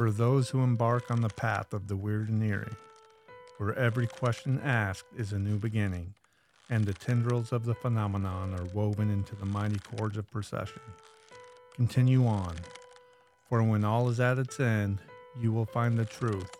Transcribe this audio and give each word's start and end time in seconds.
for 0.00 0.10
those 0.10 0.48
who 0.48 0.62
embark 0.62 1.10
on 1.10 1.20
the 1.20 1.28
path 1.28 1.74
of 1.74 1.86
the 1.86 1.94
weird 1.94 2.30
and 2.30 2.42
eerie, 2.42 2.72
where 3.58 3.78
every 3.78 4.06
question 4.06 4.58
asked 4.64 5.04
is 5.14 5.34
a 5.34 5.38
new 5.38 5.58
beginning, 5.58 6.14
and 6.70 6.86
the 6.86 6.94
tendrils 6.94 7.52
of 7.52 7.66
the 7.66 7.74
phenomenon 7.74 8.58
are 8.58 8.64
woven 8.72 9.10
into 9.10 9.36
the 9.36 9.44
mighty 9.44 9.78
cords 9.78 10.16
of 10.16 10.30
procession. 10.30 10.80
Continue 11.76 12.26
on, 12.26 12.56
for 13.46 13.62
when 13.62 13.84
all 13.84 14.08
is 14.08 14.20
at 14.20 14.38
its 14.38 14.58
end, 14.58 15.00
you 15.38 15.52
will 15.52 15.66
find 15.66 15.98
the 15.98 16.06
truth 16.06 16.50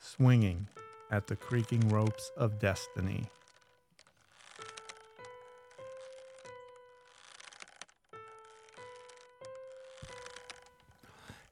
swinging 0.00 0.66
at 1.12 1.28
the 1.28 1.36
creaking 1.36 1.88
ropes 1.90 2.32
of 2.36 2.58
destiny. 2.58 3.24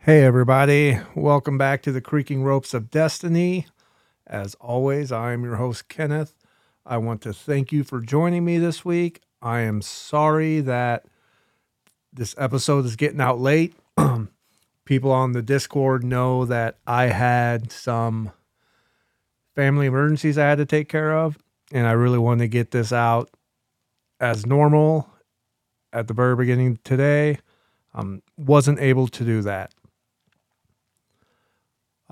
Hey, 0.05 0.25
everybody. 0.25 0.98
Welcome 1.15 1.56
back 1.56 1.80
to 1.83 1.92
the 1.92 2.01
Creaking 2.01 2.43
Ropes 2.43 2.74
of 2.74 2.91
Destiny. 2.91 3.69
As 4.27 4.56
always, 4.56 5.12
I 5.12 5.33
am 5.33 5.45
your 5.45 5.55
host, 5.55 5.88
Kenneth. 5.88 6.34
I 6.84 6.97
want 6.97 7.20
to 7.20 7.33
thank 7.33 7.70
you 7.70 7.84
for 7.84 8.01
joining 8.01 8.45
me 8.45 8.59
this 8.59 8.84
week. 8.84 9.20
I 9.41 9.60
am 9.60 9.80
sorry 9.80 10.60
that 10.62 11.07
this 12.12 12.34
episode 12.37 12.84
is 12.84 12.96
getting 12.96 13.20
out 13.20 13.38
late. 13.38 13.77
People 14.84 15.12
on 15.12 15.34
the 15.34 15.41
Discord 15.41 16.02
know 16.02 16.46
that 16.46 16.79
I 16.84 17.05
had 17.05 17.71
some 17.71 18.32
family 19.55 19.87
emergencies 19.87 20.37
I 20.37 20.48
had 20.48 20.59
to 20.59 20.66
take 20.66 20.88
care 20.88 21.16
of, 21.16 21.38
and 21.71 21.87
I 21.87 21.93
really 21.93 22.19
wanted 22.19 22.43
to 22.43 22.48
get 22.48 22.73
this 22.73 22.93
out 22.93 23.30
as 24.19 24.46
normal 24.46 25.09
at 25.93 26.09
the 26.09 26.15
very 26.15 26.34
beginning 26.34 26.80
today. 26.82 27.38
Um, 27.95 28.21
wasn't 28.37 28.80
able 28.80 29.07
to 29.07 29.24
do 29.24 29.43
that. 29.43 29.73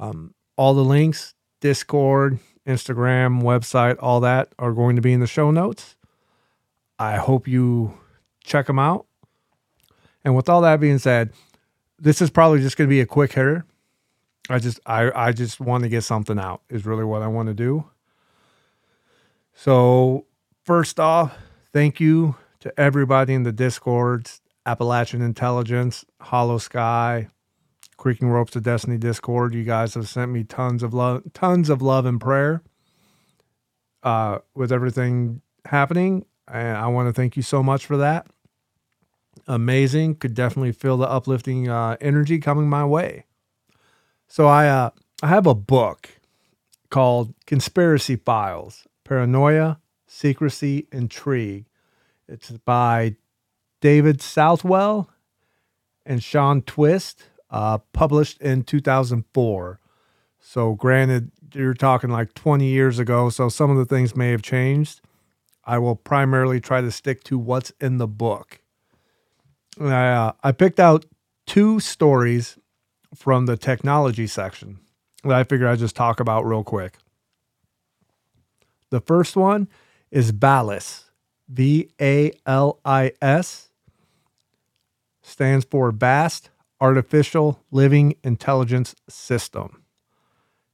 Um, 0.00 0.34
all 0.56 0.74
the 0.74 0.84
links, 0.84 1.34
Discord, 1.60 2.40
Instagram, 2.66 3.42
website, 3.42 3.96
all 4.00 4.20
that 4.20 4.48
are 4.58 4.72
going 4.72 4.96
to 4.96 5.02
be 5.02 5.12
in 5.12 5.20
the 5.20 5.26
show 5.26 5.50
notes. 5.50 5.94
I 6.98 7.16
hope 7.16 7.46
you 7.46 7.98
check 8.42 8.66
them 8.66 8.78
out. 8.78 9.06
And 10.24 10.34
with 10.34 10.48
all 10.48 10.62
that 10.62 10.80
being 10.80 10.98
said, 10.98 11.32
this 11.98 12.20
is 12.20 12.30
probably 12.30 12.60
just 12.60 12.76
going 12.76 12.88
to 12.88 12.92
be 12.92 13.00
a 13.00 13.06
quick 13.06 13.32
hitter. 13.32 13.66
I 14.48 14.58
just 14.58 14.80
I 14.84 15.10
I 15.14 15.32
just 15.32 15.60
want 15.60 15.84
to 15.84 15.88
get 15.88 16.02
something 16.02 16.38
out 16.38 16.62
is 16.68 16.84
really 16.84 17.04
what 17.04 17.22
I 17.22 17.28
want 17.28 17.48
to 17.48 17.54
do. 17.54 17.84
So, 19.54 20.24
first 20.64 20.98
off, 20.98 21.36
thank 21.72 22.00
you 22.00 22.36
to 22.60 22.80
everybody 22.80 23.34
in 23.34 23.42
the 23.42 23.52
Discords, 23.52 24.40
Appalachian 24.64 25.22
Intelligence, 25.22 26.04
Hollow 26.20 26.58
Sky, 26.58 27.28
Creaking 28.00 28.30
Ropes 28.30 28.52
to 28.52 28.62
Destiny 28.62 28.96
Discord. 28.96 29.54
You 29.54 29.62
guys 29.62 29.92
have 29.92 30.08
sent 30.08 30.32
me 30.32 30.42
tons 30.42 30.82
of 30.82 30.94
love, 30.94 31.22
tons 31.34 31.68
of 31.68 31.82
love 31.82 32.06
and 32.06 32.18
prayer 32.18 32.62
uh, 34.02 34.38
with 34.54 34.72
everything 34.72 35.42
happening. 35.66 36.24
And 36.48 36.78
I 36.78 36.86
want 36.86 37.10
to 37.10 37.12
thank 37.12 37.36
you 37.36 37.42
so 37.42 37.62
much 37.62 37.84
for 37.84 37.98
that. 37.98 38.26
Amazing. 39.46 40.14
Could 40.14 40.32
definitely 40.32 40.72
feel 40.72 40.96
the 40.96 41.10
uplifting 41.10 41.68
uh, 41.68 41.98
energy 42.00 42.38
coming 42.38 42.70
my 42.70 42.86
way. 42.86 43.26
So 44.28 44.46
I 44.46 44.66
uh, 44.66 44.90
I 45.22 45.26
have 45.26 45.46
a 45.46 45.54
book 45.54 46.08
called 46.88 47.34
Conspiracy 47.44 48.16
Files: 48.16 48.88
Paranoia, 49.04 49.78
Secrecy, 50.06 50.88
Intrigue. 50.90 51.66
It's 52.26 52.50
by 52.50 53.16
David 53.82 54.22
Southwell 54.22 55.10
and 56.06 56.22
Sean 56.22 56.62
Twist 56.62 57.24
uh, 57.50 57.78
published 57.92 58.40
in 58.40 58.62
2004. 58.62 59.80
So, 60.38 60.74
granted, 60.74 61.30
you're 61.52 61.74
talking 61.74 62.10
like 62.10 62.34
20 62.34 62.66
years 62.66 62.98
ago, 62.98 63.28
so 63.28 63.48
some 63.48 63.70
of 63.70 63.76
the 63.76 63.84
things 63.84 64.16
may 64.16 64.30
have 64.30 64.42
changed. 64.42 65.00
I 65.64 65.78
will 65.78 65.96
primarily 65.96 66.60
try 66.60 66.80
to 66.80 66.90
stick 66.90 67.22
to 67.24 67.38
what's 67.38 67.72
in 67.80 67.98
the 67.98 68.08
book. 68.08 68.60
I, 69.80 70.08
uh, 70.08 70.32
I 70.42 70.52
picked 70.52 70.80
out 70.80 71.04
two 71.46 71.80
stories 71.80 72.58
from 73.14 73.46
the 73.46 73.56
technology 73.56 74.26
section 74.26 74.80
that 75.24 75.32
I 75.32 75.44
figure 75.44 75.68
I'd 75.68 75.78
just 75.78 75.96
talk 75.96 76.20
about 76.20 76.46
real 76.46 76.64
quick. 76.64 76.96
The 78.90 79.00
first 79.00 79.36
one 79.36 79.68
is 80.10 80.30
VALIS, 80.30 81.10
V 81.48 81.90
A 82.00 82.32
L 82.46 82.80
I 82.84 83.12
S, 83.20 83.68
stands 85.22 85.64
for 85.64 85.90
Vast 85.92 86.50
artificial 86.80 87.62
living 87.70 88.14
intelligence 88.24 88.94
system. 89.08 89.82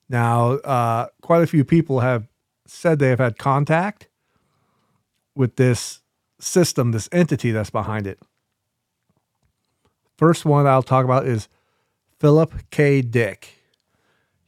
Now, 0.09 0.53
uh, 0.53 1.09
quite 1.21 1.43
a 1.43 1.47
few 1.47 1.65
people 1.65 2.00
have 2.00 2.28
said 2.67 2.99
they 2.99 3.09
have 3.11 3.19
had 3.19 3.39
contact 3.39 4.09
with 5.34 5.56
this 5.56 6.00
system, 6.41 6.93
this 6.93 7.09
entity 7.12 7.50
that's 7.50 7.71
behind 7.71 8.06
it. 8.06 8.21
First 10.17 10.44
one 10.44 10.67
I'll 10.67 10.83
talk 10.83 11.05
about 11.05 11.27
is 11.27 11.49
Philip 12.19 12.71
K. 12.71 13.03
Dick. 13.03 13.59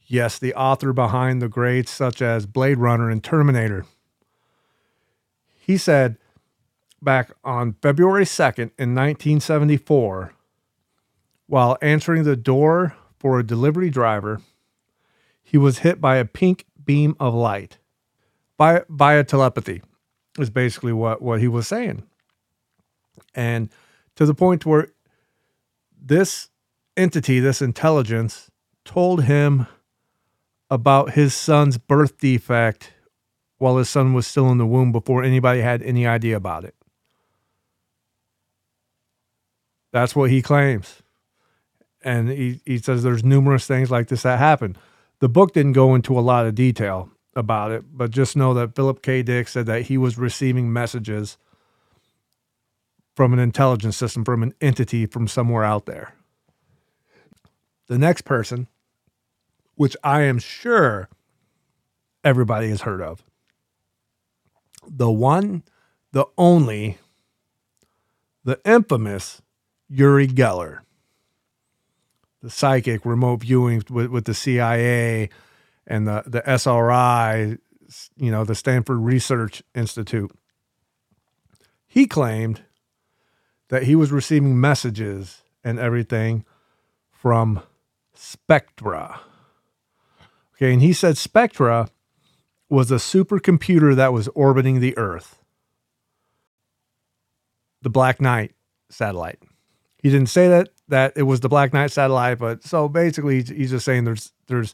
Yes, 0.07 0.39
the 0.39 0.55
author 0.55 0.91
behind 0.91 1.41
the 1.41 1.47
greats 1.47 1.91
such 1.91 2.21
as 2.21 2.47
Blade 2.47 2.79
Runner 2.79 3.09
and 3.09 3.23
Terminator. 3.23 3.85
He 5.59 5.77
said 5.77 6.17
back 6.99 7.31
on 7.43 7.75
February 7.81 8.25
2nd 8.25 8.71
in 8.79 8.95
1974 8.95 10.33
while 11.49 11.79
answering 11.81 12.23
the 12.23 12.35
door 12.35 12.95
for 13.17 13.39
a 13.39 13.43
delivery 13.43 13.89
driver, 13.89 14.39
he 15.41 15.57
was 15.57 15.79
hit 15.79 15.99
by 15.99 16.17
a 16.17 16.25
pink 16.25 16.65
beam 16.85 17.15
of 17.19 17.33
light. 17.33 17.79
By 18.55 18.83
via 18.87 19.23
telepathy 19.23 19.81
is 20.37 20.51
basically 20.51 20.93
what, 20.93 21.23
what 21.23 21.39
he 21.39 21.47
was 21.47 21.67
saying. 21.67 22.03
And 23.33 23.69
to 24.15 24.27
the 24.27 24.35
point 24.35 24.63
where 24.63 24.89
this 25.99 26.49
entity, 26.95 27.39
this 27.39 27.63
intelligence, 27.63 28.51
told 28.85 29.23
him 29.23 29.65
about 30.69 31.13
his 31.13 31.33
son's 31.33 31.79
birth 31.79 32.19
defect 32.19 32.93
while 33.57 33.77
his 33.77 33.89
son 33.89 34.13
was 34.13 34.27
still 34.27 34.51
in 34.51 34.59
the 34.59 34.67
womb 34.67 34.91
before 34.91 35.23
anybody 35.23 35.61
had 35.61 35.81
any 35.81 36.05
idea 36.05 36.37
about 36.37 36.63
it. 36.63 36.75
That's 39.91 40.15
what 40.15 40.29
he 40.29 40.43
claims 40.43 41.01
and 42.01 42.29
he, 42.29 42.61
he 42.65 42.77
says 42.77 43.03
there's 43.03 43.23
numerous 43.23 43.65
things 43.65 43.91
like 43.91 44.07
this 44.07 44.23
that 44.23 44.39
happen. 44.39 44.77
The 45.19 45.29
book 45.29 45.53
didn't 45.53 45.73
go 45.73 45.95
into 45.95 46.17
a 46.17 46.21
lot 46.21 46.45
of 46.45 46.55
detail 46.55 47.09
about 47.35 47.71
it, 47.71 47.83
but 47.91 48.11
just 48.11 48.35
know 48.35 48.53
that 48.53 48.75
Philip 48.75 49.01
K. 49.01 49.21
Dick 49.21 49.47
said 49.47 49.65
that 49.65 49.83
he 49.83 49.97
was 49.97 50.17
receiving 50.17 50.71
messages 50.71 51.37
from 53.15 53.33
an 53.33 53.39
intelligence 53.39 53.97
system, 53.97 54.23
from 54.23 54.43
an 54.43 54.53
entity 54.61 55.05
from 55.05 55.27
somewhere 55.27 55.63
out 55.63 55.85
there. 55.85 56.13
The 57.87 57.97
next 57.97 58.21
person, 58.21 58.67
which 59.75 59.97
I 60.03 60.21
am 60.21 60.39
sure 60.39 61.09
everybody 62.23 62.69
has 62.69 62.81
heard 62.81 63.01
of, 63.01 63.23
the 64.87 65.11
one, 65.11 65.63
the 66.13 66.25
only, 66.37 66.97
the 68.43 68.59
infamous 68.63 69.41
Uri 69.89 70.27
Geller 70.27 70.79
the 72.41 72.49
psychic 72.49 73.05
remote 73.05 73.41
viewing 73.41 73.83
with, 73.89 74.07
with 74.07 74.25
the 74.25 74.33
CIA 74.33 75.29
and 75.85 76.07
the, 76.07 76.23
the 76.25 76.47
SRI, 76.49 77.57
you 78.17 78.31
know, 78.31 78.43
the 78.43 78.55
Stanford 78.55 78.99
Research 78.99 79.63
Institute. 79.75 80.31
He 81.87 82.05
claimed 82.05 82.61
that 83.69 83.83
he 83.83 83.95
was 83.95 84.11
receiving 84.11 84.59
messages 84.59 85.43
and 85.63 85.79
everything 85.79 86.45
from 87.11 87.61
Spectra. 88.13 89.21
Okay, 90.55 90.73
and 90.73 90.81
he 90.81 90.93
said 90.93 91.17
Spectra 91.17 91.89
was 92.69 92.91
a 92.91 92.95
supercomputer 92.95 93.95
that 93.95 94.13
was 94.13 94.27
orbiting 94.29 94.79
the 94.79 94.97
Earth. 94.97 95.39
The 97.81 97.89
Black 97.89 98.21
Knight 98.21 98.53
satellite. 98.89 99.39
He 99.97 100.09
didn't 100.09 100.29
say 100.29 100.47
that 100.47 100.69
that 100.89 101.13
it 101.15 101.23
was 101.23 101.39
the 101.39 101.49
Black 101.49 101.73
Knight 101.73 101.91
satellite, 101.91 102.37
but 102.39 102.63
so 102.63 102.89
basically 102.89 103.41
he's 103.43 103.71
just 103.71 103.85
saying 103.85 104.03
there's 104.03 104.31
there's 104.47 104.73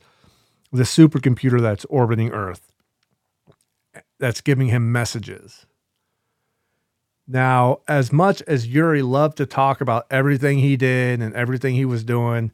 the 0.72 0.84
supercomputer 0.84 1.62
that's 1.62 1.86
orbiting 1.86 2.32
Earth 2.32 2.72
that's 4.20 4.42
giving 4.42 4.68
him 4.68 4.92
messages. 4.92 5.66
Now, 7.28 7.80
as 7.88 8.12
much 8.12 8.42
as 8.44 8.68
Uri 8.68 9.02
loved 9.02 9.38
to 9.38 9.46
talk 9.46 9.82
about 9.82 10.06
everything 10.12 10.60
he 10.60 10.78
did 10.78 11.22
and 11.22 11.34
everything 11.34 11.76
he 11.76 11.86
was 11.86 12.04
doing, 12.04 12.52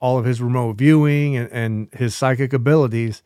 all 0.00 0.18
of 0.18 0.24
his 0.24 0.40
remote 0.40 0.76
viewing 0.76 1.36
and, 1.36 1.52
and 1.52 1.88
his 1.92 2.14
psychic 2.14 2.52
abilities, 2.52 3.22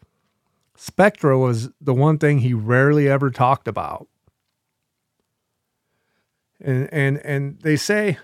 Spectra 0.76 1.38
was 1.38 1.70
the 1.80 1.94
one 1.94 2.18
thing 2.18 2.38
he 2.38 2.52
rarely 2.52 3.08
ever 3.08 3.30
talked 3.30 3.68
about. 3.68 4.08
And 6.60 6.92
and 6.92 7.18
and 7.18 7.60
they 7.60 7.76
say 7.76 8.18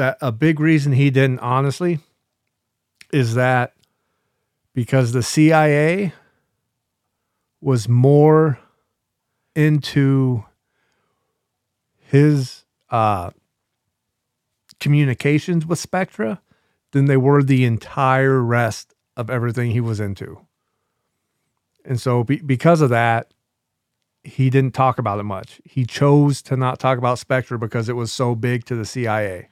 that 0.00 0.16
a 0.22 0.32
big 0.32 0.60
reason 0.60 0.92
he 0.92 1.10
didn't 1.10 1.40
honestly 1.40 1.98
is 3.12 3.34
that 3.34 3.74
because 4.72 5.12
the 5.12 5.22
CIA 5.22 6.14
was 7.60 7.86
more 7.86 8.58
into 9.54 10.42
his 11.98 12.64
uh, 12.88 13.28
communications 14.80 15.66
with 15.66 15.78
Spectra 15.78 16.40
than 16.92 17.04
they 17.04 17.18
were 17.18 17.42
the 17.42 17.66
entire 17.66 18.40
rest 18.40 18.94
of 19.18 19.28
everything 19.28 19.70
he 19.70 19.82
was 19.82 20.00
into. 20.00 20.40
And 21.84 22.00
so, 22.00 22.24
be, 22.24 22.38
because 22.38 22.80
of 22.80 22.88
that, 22.88 23.34
he 24.24 24.48
didn't 24.48 24.72
talk 24.72 24.98
about 24.98 25.20
it 25.20 25.24
much. 25.24 25.60
He 25.62 25.84
chose 25.84 26.40
to 26.44 26.56
not 26.56 26.78
talk 26.78 26.96
about 26.96 27.18
Spectra 27.18 27.58
because 27.58 27.90
it 27.90 27.96
was 27.96 28.10
so 28.10 28.34
big 28.34 28.64
to 28.64 28.74
the 28.74 28.86
CIA. 28.86 29.49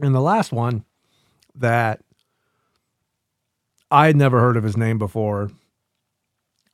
And 0.00 0.14
the 0.14 0.20
last 0.20 0.52
one 0.52 0.84
that 1.54 2.00
I 3.90 4.06
had 4.06 4.16
never 4.16 4.40
heard 4.40 4.56
of 4.56 4.64
his 4.64 4.76
name 4.76 4.98
before, 4.98 5.50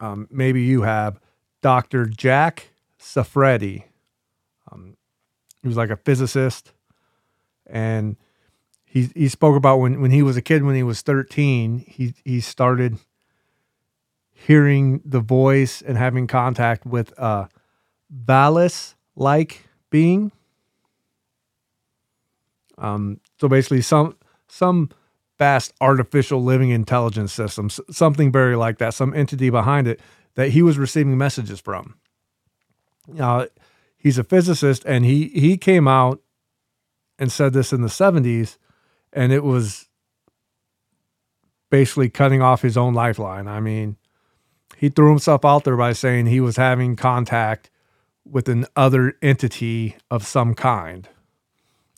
um, 0.00 0.28
maybe 0.31 0.62
you 0.62 0.82
have, 0.82 1.19
Dr. 1.62 2.06
Jack 2.06 2.69
Sarfatti. 3.00 3.84
Um, 4.70 4.96
he 5.62 5.69
was 5.69 5.76
like 5.76 5.90
a 5.90 5.96
physicist, 5.96 6.73
and 7.67 8.17
he 8.84 9.11
he 9.14 9.29
spoke 9.29 9.56
about 9.56 9.79
when 9.79 10.00
when 10.00 10.11
he 10.11 10.22
was 10.22 10.37
a 10.37 10.43
kid, 10.43 10.62
when 10.62 10.76
he 10.76 10.82
was 10.82 11.02
thirteen, 11.02 11.84
he 11.88 12.14
he 12.25 12.40
started 12.40 12.99
hearing 14.32 15.00
the 15.05 15.20
voice 15.20 15.82
and 15.82 15.96
having 15.96 16.26
contact 16.26 16.84
with 16.84 17.12
a 17.19 17.49
Valis 18.14 18.94
like 19.17 19.67
being. 19.90 20.31
Um, 22.78 23.20
so 23.40 23.49
basically, 23.49 23.82
some 23.82 24.17
some 24.49 24.90
vast 25.38 25.73
artificial 25.81 26.43
living 26.43 26.70
intelligence 26.70 27.32
system, 27.32 27.69
something 27.90 28.32
very 28.32 28.56
like 28.56 28.78
that, 28.78 28.94
some 28.94 29.14
entity 29.14 29.50
behind 29.50 29.87
it 29.87 30.00
that 30.34 30.50
he 30.50 30.62
was 30.62 30.78
receiving 30.78 31.19
messages 31.19 31.61
from. 31.61 31.96
Now, 33.08 33.46
he's 33.96 34.19
a 34.19 34.25
physicist, 34.25 34.84
and 34.84 35.05
he 35.05 35.28
he 35.28 35.56
came 35.56 35.88
out 35.88 36.20
and 37.19 37.32
said 37.32 37.52
this 37.52 37.73
in 37.73 37.82
the 37.82 37.88
'70s, 37.88 38.56
and 39.12 39.32
it 39.32 39.44
was 39.44 39.88
basically 41.70 42.08
cutting 42.08 42.43
off 42.43 42.62
his 42.62 42.76
own 42.76 42.94
lifeline. 42.94 43.49
I 43.49 43.61
mean, 43.61 43.96
he 44.76 44.88
threw 44.88 45.11
himself 45.11 45.44
out 45.44 45.64
there 45.64 45.76
by 45.76 45.93
saying 45.93 46.26
he 46.26 46.40
was 46.40 46.56
having 46.56 46.96
contact 46.96 47.70
with 48.25 48.49
an 48.49 48.67
other 48.75 49.14
entity 49.22 49.96
of 50.11 50.26
some 50.26 50.55
kind. 50.55 51.08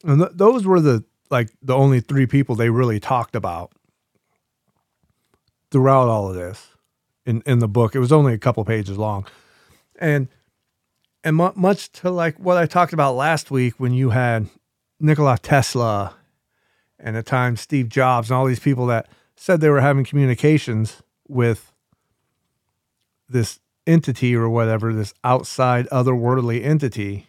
And 0.05 0.21
th- 0.21 0.33
those 0.35 0.67
were 0.67 0.81
the 0.81 1.05
like 1.31 1.51
the 1.63 1.75
only 1.75 2.01
three 2.01 2.27
people 2.27 2.55
they 2.55 2.71
really 2.71 3.01
talked 3.01 3.37
about 3.37 3.73
throughout 5.71 6.09
all 6.09 6.29
of 6.29 6.35
this 6.35 6.69
in 7.27 7.43
in 7.47 7.59
the 7.59 7.69
book. 7.69 7.95
It 7.95 8.01
was 8.01 8.13
only 8.13 8.33
a 8.33 8.39
couple 8.39 8.65
pages 8.65 8.99
long. 8.99 9.27
And 9.99 10.29
and 11.25 11.37
mu- 11.37 11.53
much 11.55 11.91
to 11.93 12.11
like 12.11 12.39
what 12.39 12.57
I 12.57 12.67
talked 12.67 12.93
about 12.93 13.15
last 13.15 13.51
week 13.51 13.75
when 13.79 13.93
you 13.93 14.11
had 14.11 14.49
Nikola 15.01 15.39
Tesla 15.39 16.15
and 16.99 17.17
at 17.17 17.27
times 17.27 17.61
Steve 17.61 17.89
Jobs 17.89 18.31
and 18.31 18.37
all 18.37 18.47
these 18.47 18.61
people 18.61 18.87
that 18.87 19.09
said 19.37 19.61
they 19.61 19.71
were 19.71 19.81
having 19.81 20.05
communications 20.05 21.03
with 21.29 21.73
this 23.29 23.61
entity 23.87 24.35
or 24.35 24.49
whatever, 24.49 24.93
this 24.93 25.15
outside 25.23 25.87
otherworldly 25.89 26.65
entity 26.65 27.29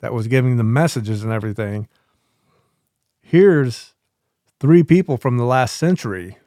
that 0.00 0.12
was 0.12 0.28
giving 0.28 0.56
them 0.56 0.72
messages 0.72 1.24
and 1.24 1.32
everything. 1.32 1.88
Here's 3.30 3.92
three 4.58 4.82
people 4.82 5.18
from 5.18 5.36
the 5.36 5.44
last 5.44 5.76
century 5.76 6.38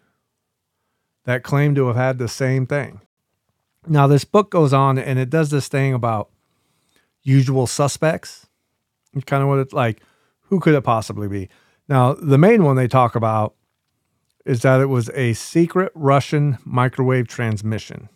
that 1.25 1.43
claim 1.43 1.75
to 1.75 1.85
have 1.85 1.95
had 1.95 2.17
the 2.17 2.27
same 2.27 2.65
thing. 2.65 3.01
Now, 3.87 4.07
this 4.07 4.23
book 4.23 4.49
goes 4.49 4.73
on 4.73 4.97
and 4.97 5.19
it 5.19 5.29
does 5.29 5.51
this 5.51 5.67
thing 5.67 5.93
about 5.93 6.31
usual 7.21 7.67
suspects. 7.67 8.47
It's 9.13 9.25
kind 9.25 9.43
of 9.43 9.49
what 9.49 9.59
it's 9.59 9.73
like. 9.73 10.01
Who 10.45 10.59
could 10.59 10.73
it 10.73 10.81
possibly 10.81 11.27
be? 11.27 11.49
Now, 11.87 12.15
the 12.15 12.39
main 12.39 12.63
one 12.63 12.77
they 12.77 12.87
talk 12.87 13.15
about 13.15 13.53
is 14.43 14.63
that 14.63 14.81
it 14.81 14.87
was 14.87 15.11
a 15.13 15.33
secret 15.33 15.91
Russian 15.93 16.57
microwave 16.65 17.27
transmission. 17.27 18.09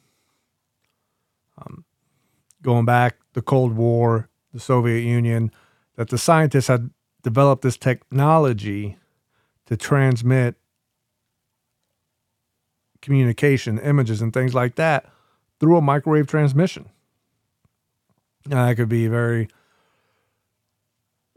Um, 1.59 1.85
going 2.63 2.85
back 2.85 3.17
the 3.33 3.43
Cold 3.43 3.73
War, 3.73 4.27
the 4.55 4.59
Soviet 4.59 5.01
Union, 5.01 5.51
that 5.97 6.09
the 6.09 6.17
scientists 6.17 6.65
had 6.65 6.89
developed 7.25 7.63
this 7.63 7.75
technology 7.75 8.97
to 9.65 9.75
transmit 9.75 10.53
communication, 13.01 13.79
images, 13.79 14.21
and 14.21 14.31
things 14.31 14.53
like 14.53 14.75
that 14.75 15.11
through 15.59 15.75
a 15.75 15.81
microwave 15.81 16.27
transmission. 16.27 16.87
Now, 18.45 18.67
that 18.67 18.75
could 18.75 18.89
be 18.89 19.07
very, 19.07 19.47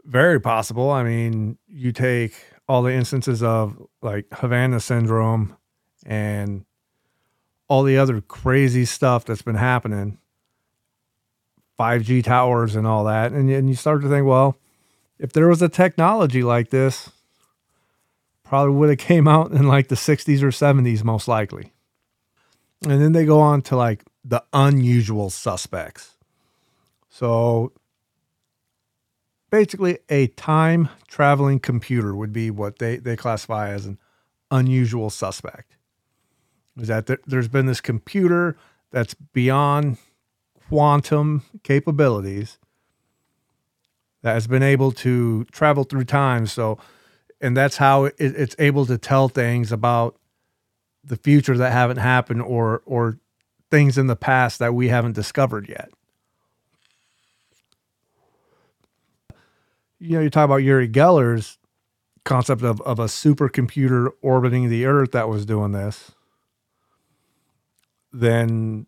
very 0.05 0.39
possible. 0.39 0.91
I 0.91 1.01
mean, 1.01 1.57
you 1.67 1.91
take 1.91 2.35
all 2.67 2.83
the 2.83 2.93
instances 2.93 3.41
of 3.41 3.75
like 4.03 4.27
Havana 4.31 4.79
syndrome 4.79 5.57
and 6.05 6.65
all 7.67 7.81
the 7.81 7.97
other 7.97 8.21
crazy 8.21 8.85
stuff 8.85 9.25
that's 9.25 9.41
been 9.41 9.55
happening 9.55 10.19
5G 11.79 12.23
towers 12.23 12.75
and 12.75 12.85
all 12.85 13.05
that. 13.05 13.31
And, 13.31 13.49
and 13.49 13.67
you 13.67 13.75
start 13.75 14.03
to 14.03 14.09
think, 14.09 14.27
well, 14.27 14.55
if 15.19 15.33
there 15.33 15.47
was 15.47 15.61
a 15.61 15.69
technology 15.69 16.41
like 16.41 16.69
this, 16.69 17.11
probably 18.43 18.75
would 18.75 18.89
have 18.89 18.97
came 19.07 19.27
out 19.27 19.51
in 19.51 19.67
like 19.67 19.89
the 19.89 19.95
60s 19.95 20.41
or 20.41 20.49
70s 20.49 21.03
most 21.03 21.27
likely. 21.27 21.73
And 22.83 23.01
then 23.01 23.11
they 23.11 23.25
go 23.25 23.39
on 23.39 23.61
to 23.63 23.75
like 23.75 24.03
the 24.23 24.43
unusual 24.53 25.29
suspects. 25.29 26.15
So 27.09 27.73
basically 29.49 29.99
a 30.09 30.27
time 30.27 30.89
traveling 31.07 31.59
computer 31.59 32.15
would 32.15 32.31
be 32.31 32.49
what 32.49 32.79
they, 32.79 32.97
they 32.97 33.15
classify 33.15 33.69
as 33.71 33.85
an 33.85 33.97
unusual 34.51 35.09
suspect 35.09 35.75
is 36.77 36.87
that 36.87 37.07
there, 37.07 37.19
there's 37.25 37.47
been 37.47 37.65
this 37.65 37.81
computer 37.81 38.57
that's 38.91 39.13
beyond 39.13 39.97
quantum 40.67 41.43
capabilities 41.63 42.57
that 44.21 44.33
has 44.33 44.47
been 44.47 44.63
able 44.63 44.91
to 44.91 45.45
travel 45.45 45.83
through 45.83 46.05
time. 46.05 46.47
So, 46.47 46.77
and 47.41 47.55
that's 47.55 47.77
how 47.77 48.05
it, 48.05 48.15
it's 48.17 48.55
able 48.59 48.85
to 48.87 48.97
tell 48.97 49.29
things 49.29 49.71
about 49.71 50.17
the 51.03 51.15
future 51.15 51.57
that 51.57 51.71
haven't 51.71 51.97
happened 51.97 52.41
or 52.41 52.81
or 52.85 53.17
things 53.71 53.97
in 53.97 54.07
the 54.07 54.15
past 54.15 54.59
that 54.59 54.73
we 54.73 54.89
haven't 54.89 55.13
discovered 55.13 55.69
yet. 55.69 55.89
You 59.99 60.17
know, 60.17 60.21
you 60.21 60.29
talk 60.29 60.45
about 60.45 60.57
Uri 60.57 60.87
Geller's 60.87 61.57
concept 62.23 62.63
of, 62.63 62.81
of 62.81 62.99
a 62.99 63.05
supercomputer 63.05 64.09
orbiting 64.21 64.69
the 64.69 64.85
Earth 64.85 65.11
that 65.11 65.29
was 65.29 65.45
doing 65.45 65.71
this 65.71 66.11
then 68.11 68.85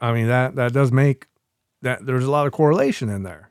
I 0.00 0.12
mean 0.12 0.28
that 0.28 0.54
that 0.56 0.72
does 0.72 0.92
make 0.92 1.26
that 1.82 2.04
there's 2.04 2.24
a 2.24 2.30
lot 2.30 2.46
of 2.46 2.52
correlation 2.52 3.08
in 3.08 3.22
there. 3.22 3.47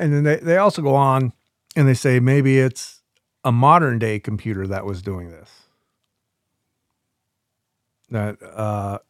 And 0.00 0.14
then 0.14 0.24
they, 0.24 0.36
they 0.36 0.56
also 0.56 0.80
go 0.80 0.94
on 0.94 1.34
and 1.76 1.86
they 1.86 1.94
say 1.94 2.20
maybe 2.20 2.58
it's 2.58 3.02
a 3.44 3.52
modern 3.52 3.98
day 3.98 4.18
computer 4.18 4.66
that 4.66 4.86
was 4.86 5.02
doing 5.02 5.30
this. 5.30 5.50
That 8.08 8.42
uh, 8.42 9.00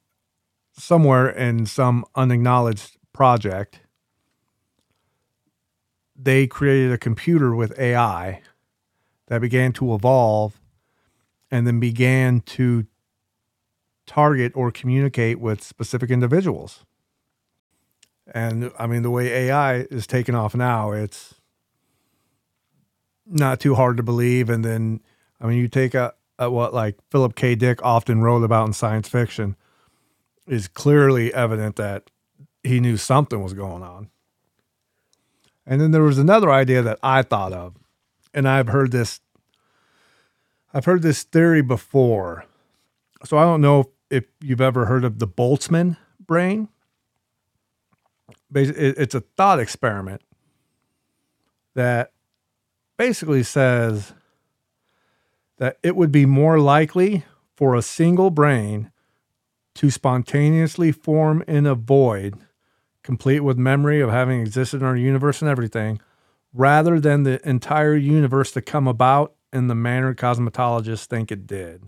somewhere 0.73 1.29
in 1.31 1.65
some 1.67 2.05
unacknowledged 2.17 2.97
project, 3.13 3.81
they 6.17 6.49
created 6.49 6.91
a 6.91 6.99
computer 6.99 7.55
with 7.55 7.79
AI 7.79 8.43
that 9.29 9.41
began 9.41 9.73
to 9.75 9.95
evolve 9.95 10.61
and 11.53 11.69
then 11.69 11.79
began 11.79 12.41
to 12.41 12.85
target 14.07 14.51
or 14.57 14.73
communicate 14.73 15.39
with 15.39 15.63
specific 15.63 16.11
individuals. 16.11 16.85
And 18.31 18.71
I 18.79 18.87
mean, 18.87 19.03
the 19.03 19.11
way 19.11 19.49
AI 19.49 19.81
is 19.91 20.07
taking 20.07 20.35
off 20.35 20.55
now, 20.55 20.93
it's 20.93 21.35
not 23.27 23.61
too 23.61 23.75
hard 23.75 23.97
to 23.97 24.03
believe. 24.03 24.49
And 24.49 24.65
then, 24.65 25.01
I 25.41 25.47
mean, 25.47 25.59
you 25.59 25.69
take 25.69 25.95
a, 25.95 26.15
a 26.39 26.51
what 26.51 26.73
like 26.73 26.97
Philip 27.11 27.35
K. 27.35 27.55
Dick 27.55 27.81
often 27.83 28.23
wrote 28.23 28.45
about 28.45 28.67
in 28.67 28.73
science 28.73 29.09
fiction, 29.09 29.57
is 30.47 30.69
clearly 30.69 31.33
evident 31.35 31.77
that 31.77 32.11
he 32.63 32.81
knew 32.81 32.97
something 32.97 33.43
was 33.43 33.53
going 33.53 33.83
on. 33.83 34.11
And 35.67 35.81
then 35.81 35.91
there 35.93 36.03
was 36.03 36.19
another 36.19 36.51
idea 36.51 36.83
that 36.83 36.99
I 37.03 37.23
thought 37.23 37.53
of, 37.53 37.77
and 38.35 38.49
I've 38.49 38.69
heard 38.69 38.91
this. 38.93 39.21
I've 40.73 40.85
heard 40.85 41.03
this 41.03 41.25
theory 41.25 41.63
before, 41.63 42.45
so 43.25 43.37
I 43.37 43.43
don't 43.43 43.61
know 43.61 43.91
if 44.09 44.25
you've 44.41 44.61
ever 44.61 44.87
heard 44.87 45.05
of 45.05 45.19
the 45.19 45.27
Boltzmann 45.27 45.97
brain. 46.25 46.69
It's 48.55 49.15
a 49.15 49.21
thought 49.21 49.61
experiment 49.61 50.23
that 51.75 52.13
basically 52.97 53.43
says 53.43 54.13
that 55.59 55.79
it 55.83 55.95
would 55.95 56.11
be 56.11 56.27
more 56.27 56.59
likely 56.59 57.25
for 57.55 57.75
a 57.75 57.83
single 57.83 58.31
brain 58.31 58.91
to 59.75 59.91
spontaneously 59.91 60.91
form 60.93 61.43
in 61.47 61.67
a 61.67 61.75
void, 61.75 62.35
complete 63.03 63.41
with 63.41 63.57
memory 63.57 64.01
of 64.01 64.11
having 64.11 64.41
existed 64.41 64.81
in 64.81 64.87
our 64.87 64.97
universe 64.97 65.41
and 65.41 65.51
everything, 65.51 66.01
rather 66.53 66.99
than 66.99 67.23
the 67.23 67.47
entire 67.49 67.95
universe 67.95 68.51
to 68.53 68.61
come 68.61 68.89
about 68.89 69.35
in 69.53 69.69
the 69.69 69.75
manner 69.75 70.15
cosmetologists 70.15 71.07
think 71.07 71.31
it 71.31 71.47
did. 71.47 71.83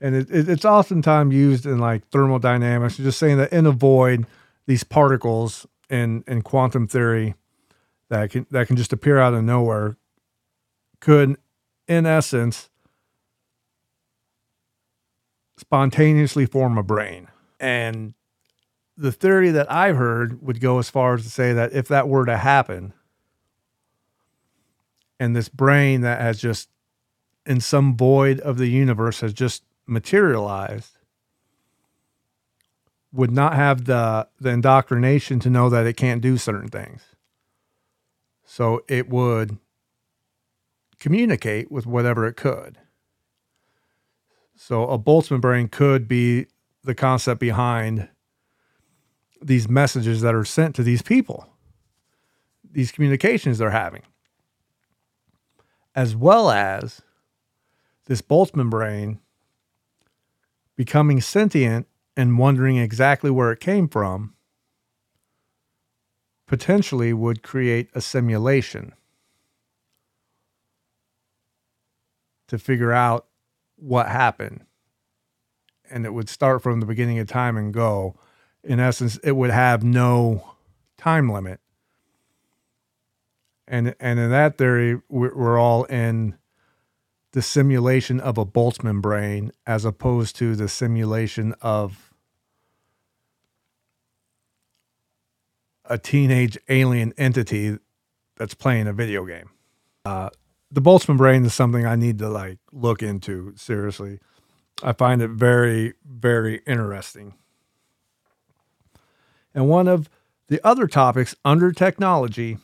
And 0.00 0.14
it, 0.14 0.30
it, 0.30 0.48
it's 0.48 0.64
oftentimes 0.64 1.34
used 1.34 1.66
in 1.66 1.78
like 1.78 2.08
thermodynamics, 2.08 2.96
just 2.96 3.18
saying 3.18 3.38
that 3.38 3.52
in 3.52 3.66
a 3.66 3.72
void, 3.72 4.26
these 4.66 4.84
particles 4.84 5.66
in, 5.90 6.22
in 6.26 6.42
quantum 6.42 6.86
theory 6.86 7.34
that 8.10 8.30
can 8.30 8.46
that 8.50 8.66
can 8.66 8.76
just 8.76 8.92
appear 8.92 9.18
out 9.18 9.34
of 9.34 9.44
nowhere 9.44 9.96
could, 11.00 11.36
in 11.86 12.06
essence, 12.06 12.70
spontaneously 15.56 16.46
form 16.46 16.78
a 16.78 16.82
brain. 16.82 17.28
And 17.60 18.14
the 18.96 19.12
theory 19.12 19.50
that 19.50 19.70
I've 19.70 19.96
heard 19.96 20.42
would 20.42 20.60
go 20.60 20.78
as 20.78 20.90
far 20.90 21.14
as 21.14 21.22
to 21.24 21.30
say 21.30 21.52
that 21.52 21.72
if 21.72 21.88
that 21.88 22.08
were 22.08 22.24
to 22.24 22.36
happen, 22.36 22.92
and 25.20 25.34
this 25.34 25.48
brain 25.48 26.00
that 26.02 26.20
has 26.20 26.40
just 26.40 26.68
in 27.44 27.60
some 27.60 27.96
void 27.96 28.40
of 28.40 28.58
the 28.58 28.68
universe 28.68 29.20
has 29.20 29.32
just 29.32 29.62
materialized 29.88 30.98
would 33.12 33.30
not 33.30 33.54
have 33.54 33.86
the 33.86 34.28
the 34.38 34.50
indoctrination 34.50 35.40
to 35.40 35.50
know 35.50 35.68
that 35.70 35.86
it 35.86 35.96
can't 35.96 36.20
do 36.20 36.36
certain 36.36 36.68
things. 36.68 37.02
So 38.44 38.82
it 38.88 39.08
would 39.08 39.58
communicate 40.98 41.70
with 41.70 41.86
whatever 41.86 42.26
it 42.26 42.36
could. 42.36 42.78
So 44.56 44.88
a 44.88 44.98
boltzmann 44.98 45.40
brain 45.40 45.68
could 45.68 46.08
be 46.08 46.46
the 46.82 46.94
concept 46.94 47.40
behind 47.40 48.08
these 49.40 49.68
messages 49.68 50.20
that 50.22 50.34
are 50.34 50.44
sent 50.44 50.74
to 50.76 50.82
these 50.82 51.02
people, 51.02 51.46
these 52.68 52.90
communications 52.90 53.58
they're 53.58 53.70
having, 53.70 54.02
as 55.94 56.16
well 56.16 56.50
as 56.50 57.02
this 58.06 58.22
Boltzmann 58.22 58.70
brain 58.70 59.20
becoming 60.78 61.20
sentient 61.20 61.88
and 62.16 62.38
wondering 62.38 62.76
exactly 62.76 63.32
where 63.32 63.50
it 63.50 63.58
came 63.58 63.88
from 63.88 64.32
potentially 66.46 67.12
would 67.12 67.42
create 67.42 67.90
a 67.96 68.00
simulation 68.00 68.94
to 72.46 72.56
figure 72.58 72.92
out 72.92 73.26
what 73.74 74.06
happened. 74.06 74.64
And 75.90 76.06
it 76.06 76.14
would 76.14 76.28
start 76.28 76.62
from 76.62 76.78
the 76.78 76.86
beginning 76.86 77.18
of 77.18 77.26
time 77.26 77.56
and 77.56 77.74
go 77.74 78.14
in 78.62 78.78
essence, 78.78 79.16
it 79.24 79.32
would 79.32 79.50
have 79.50 79.82
no 79.82 80.54
time 80.96 81.28
limit. 81.28 81.58
And 83.66 83.96
and 83.98 84.20
in 84.20 84.30
that 84.30 84.58
theory, 84.58 85.00
we're 85.08 85.58
all 85.58 85.84
in 85.84 86.38
the 87.32 87.42
simulation 87.42 88.20
of 88.20 88.38
a 88.38 88.46
Boltzmann 88.46 89.00
brain 89.00 89.52
as 89.66 89.84
opposed 89.84 90.36
to 90.36 90.56
the 90.56 90.68
simulation 90.68 91.54
of 91.60 92.12
a 95.84 95.98
teenage 95.98 96.58
alien 96.68 97.12
entity 97.16 97.78
that's 98.36 98.54
playing 98.54 98.86
a 98.86 98.92
video 98.92 99.24
game. 99.24 99.50
Uh, 100.04 100.30
the 100.70 100.82
Boltzmann 100.82 101.16
brain 101.16 101.44
is 101.44 101.54
something 101.54 101.86
I 101.86 101.96
need 101.96 102.18
to 102.18 102.28
like 102.28 102.58
look 102.72 103.02
into 103.02 103.54
seriously. 103.56 104.20
I 104.82 104.92
find 104.92 105.20
it 105.22 105.30
very, 105.30 105.94
very 106.04 106.62
interesting. 106.66 107.34
And 109.54 109.68
one 109.68 109.88
of 109.88 110.08
the 110.48 110.66
other 110.66 110.86
topics 110.86 111.34
under 111.44 111.72
technology. 111.72 112.58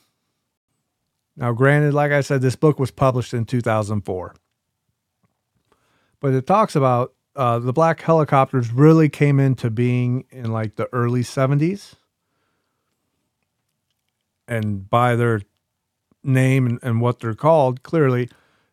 Now, 1.37 1.53
granted, 1.53 1.95
like 1.95 2.13
I 2.13 2.21
said, 2.21 2.41
this 2.41 2.57
book 2.57 2.79
was 2.79 2.91
published 2.91 3.35
in 3.35 3.45
2004, 3.45 4.35
but 6.25 6.33
it 6.33 6.47
talks 6.47 6.75
about 6.75 7.13
uh, 7.37 7.59
the 7.59 7.75
black 7.75 8.01
helicopters 8.01 8.73
really 8.73 9.11
came 9.11 9.39
into 9.39 9.69
being 9.69 10.25
in 10.31 10.51
like 10.51 10.77
the 10.77 10.89
early 10.91 11.21
70s. 11.21 11.97
And 14.49 14.89
by 14.89 15.17
their 15.17 15.43
name 16.23 16.65
and, 16.65 16.79
and 16.83 17.03
what 17.03 17.21
they're 17.21 17.35
called, 17.35 17.83
clearly 17.83 18.31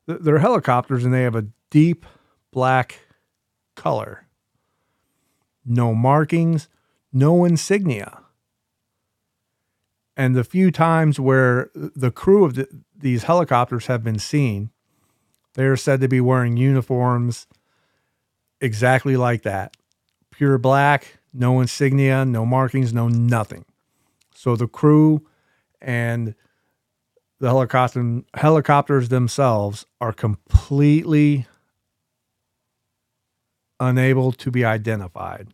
they're 0.08 0.40
helicopters 0.40 1.04
and 1.04 1.14
they 1.14 1.24
have 1.24 1.36
a 1.36 1.48
deep 1.70 2.06
black 2.52 3.00
color. 3.76 4.28
No 5.66 5.94
markings, 5.94 6.70
no 7.12 7.44
insignia. 7.44 8.20
And 10.16 10.38
the 10.38 10.46
few 10.46 10.72
times 10.72 11.20
where 11.20 11.70
the 11.76 12.12
crew 12.12 12.46
of 12.46 12.56
the, 12.56 12.70
these 12.98 13.24
helicopters 13.24 13.88
have 13.88 14.06
been 14.06 14.20
seen, 14.20 14.70
they 15.54 15.66
are 15.66 15.78
said 15.78 16.02
to 16.02 16.08
be 16.08 16.22
wearing 16.22 16.58
uniforms 16.58 17.48
exactly 18.60 19.18
like 19.18 19.44
that 19.44 19.76
pure 20.42 20.58
black, 20.58 21.20
no 21.32 21.60
insignia, 21.60 22.26
no 22.26 22.46
markings, 22.48 22.92
no 22.92 23.08
nothing. 23.08 23.64
So 24.34 24.56
the 24.56 24.68
crew 24.68 25.28
and 25.80 26.34
the 27.40 27.48
helicopter, 27.48 28.24
helicopters 28.34 29.10
themselves 29.10 29.86
are 30.00 30.12
completely 30.12 31.46
unable 33.80 34.32
to 34.32 34.50
be 34.50 34.66
identified. 34.66 35.50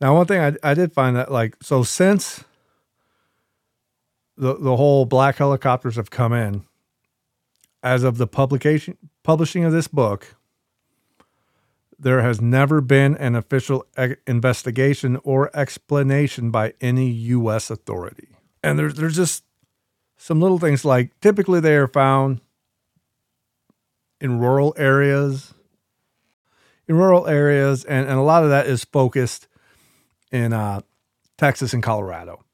Now, 0.00 0.16
one 0.16 0.26
thing 0.26 0.40
I, 0.40 0.70
I 0.70 0.74
did 0.74 0.92
find 0.92 1.14
that 1.14 1.30
like 1.30 1.56
so 1.62 1.84
since 1.84 2.42
the 4.36 4.54
the 4.54 4.76
whole 4.76 5.04
black 5.04 5.36
helicopters 5.36 5.96
have 5.96 6.10
come 6.10 6.32
in, 6.32 6.64
as 7.82 8.02
of 8.02 8.18
the 8.18 8.26
publication 8.26 8.96
publishing 9.22 9.64
of 9.64 9.72
this 9.72 9.88
book, 9.88 10.36
there 11.98 12.22
has 12.22 12.40
never 12.40 12.80
been 12.80 13.16
an 13.16 13.34
official 13.34 13.86
e- 13.98 14.14
investigation 14.26 15.18
or 15.22 15.54
explanation 15.56 16.50
by 16.50 16.72
any 16.80 17.10
U.S. 17.10 17.70
authority. 17.70 18.28
And 18.62 18.78
there's 18.78 18.94
there's 18.94 19.16
just 19.16 19.44
some 20.16 20.40
little 20.40 20.58
things 20.58 20.84
like 20.84 21.18
typically 21.20 21.60
they 21.60 21.76
are 21.76 21.86
found 21.86 22.40
in 24.20 24.38
rural 24.38 24.74
areas, 24.76 25.54
in 26.86 26.96
rural 26.96 27.26
areas, 27.26 27.84
and, 27.84 28.06
and 28.06 28.18
a 28.18 28.22
lot 28.22 28.44
of 28.44 28.50
that 28.50 28.66
is 28.66 28.84
focused 28.84 29.48
in 30.30 30.52
uh, 30.52 30.80
Texas 31.38 31.72
and 31.72 31.82
Colorado. 31.82 32.44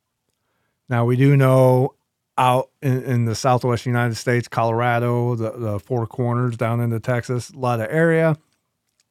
Now 0.89 1.05
we 1.05 1.17
do 1.17 1.37
know 1.37 1.95
out 2.39 2.71
in, 2.83 3.03
in, 3.03 3.25
the 3.25 3.35
Southwest 3.35 3.87
United 3.87 4.15
States, 4.17 4.47
Colorado, 4.49 5.35
the, 5.35 5.53
the 5.53 5.81
Four 5.81 6.07
Corners 6.07 6.57
down 6.57 6.81
into 6.81 7.01
Texas, 7.01 7.51
a 7.51 7.59
lot 7.59 7.81
of 7.81 7.89
area, 7.91 8.37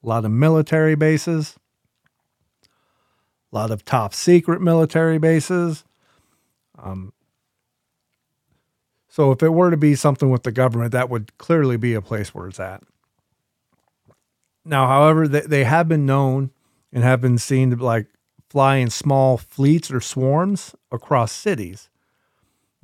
a 0.03 0.07
lot 0.07 0.25
of 0.25 0.31
military 0.31 0.95
bases, 0.95 1.55
a 3.51 3.55
lot 3.55 3.71
of 3.71 3.83
top 3.83 4.13
secret 4.13 4.61
military 4.61 5.17
bases. 5.17 5.83
Um, 6.77 7.13
so 9.07 9.31
if 9.31 9.41
it 9.41 9.49
were 9.49 9.71
to 9.71 9.77
be 9.77 9.95
something 9.95 10.29
with 10.29 10.43
the 10.43 10.51
government, 10.51 10.91
that 10.91 11.09
would 11.09 11.37
clearly 11.37 11.77
be 11.77 11.93
a 11.93 12.01
place 12.01 12.35
where 12.35 12.47
it's 12.47 12.59
at. 12.59 12.83
Now, 14.65 14.87
however, 14.87 15.27
they, 15.27 15.41
they 15.41 15.63
have 15.63 15.87
been 15.87 16.05
known 16.05 16.51
and 16.91 17.03
have 17.03 17.21
been 17.21 17.37
seen 17.37 17.69
to 17.71 17.77
like 17.77 18.07
fly 18.49 18.77
in 18.77 18.89
small 18.89 19.37
fleets 19.37 19.89
or 19.89 20.01
swarms 20.01 20.75
across 20.91 21.31
cities. 21.31 21.89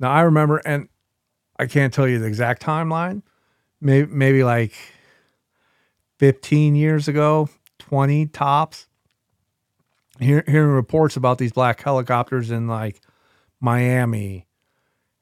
Now, 0.02 0.10
I 0.10 0.22
remember, 0.22 0.60
and 0.66 0.88
I 1.56 1.66
can't 1.66 1.94
tell 1.94 2.08
you 2.08 2.18
the 2.18 2.26
exact 2.26 2.60
timeline, 2.60 3.22
maybe, 3.80 4.12
maybe 4.12 4.42
like 4.42 4.74
15 6.18 6.74
years 6.74 7.06
ago, 7.06 7.48
20 7.78 8.26
tops, 8.26 8.88
Hear, 10.20 10.44
hearing 10.46 10.70
reports 10.70 11.16
about 11.16 11.38
these 11.38 11.52
black 11.52 11.80
helicopters 11.80 12.50
in 12.50 12.68
like 12.68 13.00
Miami 13.60 14.46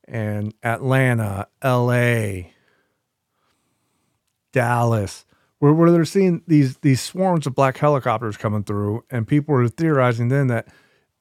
and 0.07 0.53
Atlanta, 0.63 1.47
LA, 1.65 2.51
Dallas, 4.53 5.25
where, 5.59 5.73
where 5.73 5.91
they're 5.91 6.05
seeing 6.05 6.43
these 6.49 6.79
these 6.79 7.01
swarms 7.01 7.47
of 7.47 7.55
black 7.55 7.79
helicopters 7.79 8.37
coming 8.37 8.65
through, 8.65 9.05
and 9.11 9.29
people 9.29 9.55
were 9.55 9.69
theorizing 9.69 10.29
then 10.29 10.49
that 10.49 10.69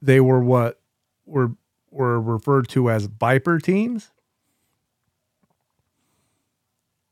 they 0.01 0.19
were 0.19 0.43
what 0.43 0.81
were 1.25 1.51
were 1.91 2.19
referred 2.19 2.67
to 2.69 2.89
as 2.89 3.05
Viper 3.05 3.60
teams 3.60 4.12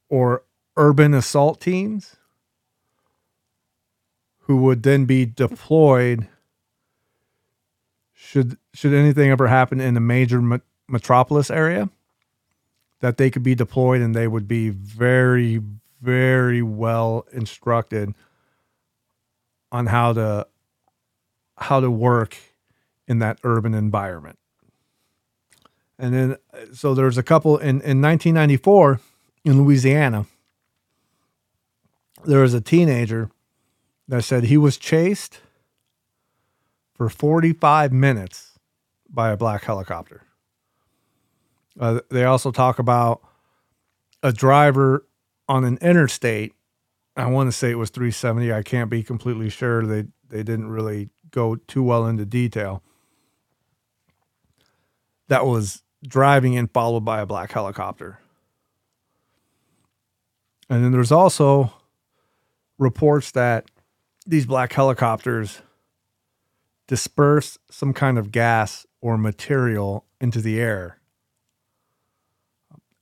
or 0.10 0.44
urban 0.76 1.14
assault 1.14 1.60
teams 1.60 2.16
who 4.42 4.58
would 4.58 4.84
then 4.84 5.06
be 5.06 5.26
deployed 5.26 6.28
should 8.14 8.58
should 8.74 8.94
anything 8.94 9.30
ever 9.30 9.48
happen 9.48 9.80
in 9.80 9.96
a 9.96 10.02
major 10.02 10.42
me- 10.42 10.62
metropolis 10.88 11.52
area, 11.52 11.90
that 13.00 13.18
they 13.18 13.30
could 13.30 13.44
be 13.44 13.56
deployed 13.56 14.02
and 14.02 14.16
they 14.16 14.28
would 14.28 14.48
be 14.48 14.70
very 14.70 15.62
very 16.02 16.62
well 16.62 17.26
instructed 17.32 18.14
on 19.72 19.88
how 19.88 20.14
to 20.14 20.48
how 21.58 21.80
to 21.80 21.90
work 21.90 22.38
in 23.08 23.20
that 23.20 23.40
urban 23.44 23.74
environment. 23.74 24.38
And 26.00 26.13
then 26.13 26.38
so 26.74 26.94
there's 26.94 27.18
a 27.18 27.24
couple 27.24 27.58
in 27.58 27.82
in 27.82 28.01
1994 28.01 29.00
in 29.44 29.63
Louisiana 29.63 30.25
there 32.27 32.42
was 32.42 32.54
a 32.54 32.62
teenager 32.62 33.30
that 34.08 34.24
said 34.24 34.46
he 34.46 34.58
was 34.58 34.77
chased 34.77 35.39
for 36.94 37.10
45 37.10 37.92
minutes 37.92 38.60
by 39.10 39.32
a 39.32 39.38
black 39.38 39.63
helicopter. 39.63 40.24
Uh, 41.80 42.01
they 42.10 42.24
also 42.24 42.51
talk 42.51 42.80
about 42.80 43.22
a 44.24 44.34
driver 44.34 45.06
on 45.48 45.63
an 45.63 45.77
interstate. 45.82 46.54
I 47.16 47.27
want 47.27 47.48
to 47.48 47.51
say 47.51 47.72
it 47.72 47.77
was 47.77 47.89
370. 47.92 48.51
I 48.51 48.63
can't 48.63 48.89
be 48.89 49.04
completely 49.04 49.50
sure. 49.50 49.86
They 49.86 50.06
they 50.30 50.44
didn't 50.44 50.70
really 50.70 51.10
go 51.32 51.56
too 51.56 51.84
well 51.84 52.06
into 52.06 52.25
detail. 52.25 52.84
That 55.30 55.46
was 55.46 55.84
driving 56.08 56.58
and 56.58 56.72
followed 56.72 57.06
by 57.06 57.22
a 57.22 57.26
black 57.26 57.52
helicopter. 57.52 58.20
And 60.70 60.84
then 60.84 60.92
there's 60.92 61.12
also 61.12 61.74
reports 62.78 63.32
that 63.32 63.66
these 64.26 64.46
black 64.46 64.74
helicopters 64.74 65.62
disperse 66.88 67.58
some 67.70 67.94
kind 67.94 68.18
of 68.18 68.32
gas 68.32 68.86
or 69.02 69.18
material 69.18 70.06
into 70.20 70.42
the 70.42 70.60
air 70.60 70.98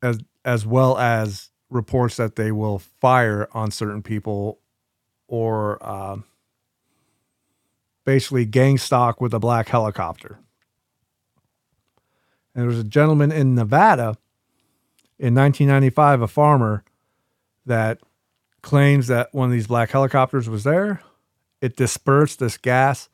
as 0.06 0.20
as 0.44 0.66
well 0.66 0.98
as 0.98 1.50
reports 1.70 2.18
that 2.18 2.36
they 2.36 2.52
will 2.52 2.80
fire 2.80 3.50
on 3.52 3.72
certain 3.72 4.04
people 4.04 4.60
or 5.28 5.80
uh, 5.82 6.18
basically 8.06 8.46
gang 8.46 8.78
stalk 8.78 9.20
with 9.20 9.34
a 9.34 9.40
black 9.40 9.68
helicopter. 9.68 10.38
And 12.56 12.64
there 12.64 12.70
was 12.70 12.80
a 12.80 12.86
gentleman 12.86 13.34
in 13.34 13.54
Nevada 13.54 14.18
in 15.20 15.36
1995, 15.36 16.22
a 16.22 16.28
farmer 16.28 16.84
that 17.66 18.00
claims 18.62 19.08
that 19.08 19.34
one 19.34 19.48
of 19.48 19.52
these 19.52 19.68
black 19.68 19.92
helicopters 19.92 20.50
was 20.50 20.64
there. 20.64 21.02
It 21.62 21.76
dispersed 21.76 22.40
this 22.40 22.58
gas 22.58 23.10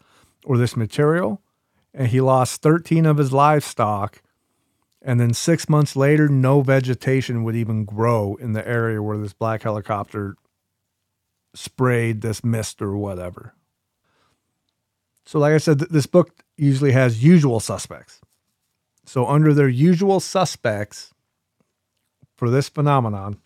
or 0.46 0.58
this 0.58 0.78
material, 0.78 1.42
and 1.94 2.08
he 2.08 2.22
lost 2.22 2.62
13 2.62 3.06
of 3.06 3.18
his 3.18 3.34
livestock. 3.34 4.22
And 5.02 5.20
then 5.20 5.34
six 5.34 5.68
months 5.68 5.96
later, 5.96 6.28
no 6.28 6.62
vegetation 6.62 7.44
would 7.44 7.56
even 7.56 7.86
grow 7.86 8.36
in 8.36 8.54
the 8.54 8.68
area 8.68 9.02
where 9.02 9.18
this 9.18 9.34
black 9.34 9.64
helicopter 9.64 10.36
sprayed 11.56 12.22
this 12.22 12.44
mist 12.44 12.82
or 12.82 12.96
whatever. 12.96 13.56
So, 15.26 15.40
like 15.40 15.54
I 15.54 15.58
said, 15.58 15.80
th- 15.80 15.92
this 15.92 16.06
book 16.06 16.44
usually 16.56 16.92
has 16.92 17.24
usual 17.24 17.60
suspects. 17.60 18.21
So, 19.06 19.28
under 19.28 19.54
their 19.54 19.70
usual 19.70 20.20
suspects 20.20 21.14
for 22.36 22.50
this 22.50 22.70
phenomenon, 22.70 23.40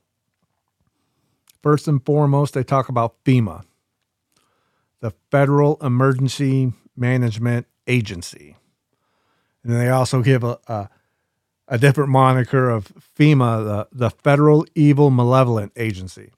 First 1.65 1.87
and 1.87 2.05
foremost, 2.05 2.53
they 2.53 2.63
talk 2.63 2.89
about 2.89 3.15
FEMA, 3.23 3.63
the 4.99 5.13
Federal 5.31 5.77
Emergency 5.81 6.73
Management 6.95 7.65
Agency. 7.87 8.55
And 9.63 9.73
they 9.73 9.89
also 9.89 10.21
give 10.21 10.43
a, 10.43 10.59
a, 10.67 10.89
a 11.67 11.79
different 11.79 12.11
moniker 12.11 12.69
of 12.69 12.93
FEMA, 13.17 13.65
the, 13.65 13.87
the 13.91 14.09
Federal 14.11 14.67
Evil 14.75 15.09
Malevolent 15.09 15.71
Agency. 15.75 16.33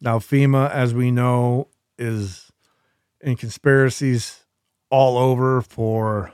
Now, 0.00 0.20
FEMA, 0.20 0.70
as 0.70 0.94
we 0.94 1.10
know, 1.10 1.68
is 1.98 2.50
in 3.20 3.36
conspiracies 3.36 4.46
all 4.88 5.18
over 5.18 5.60
for 5.60 6.32